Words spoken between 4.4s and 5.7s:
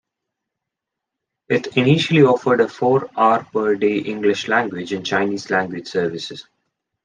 language and Chinese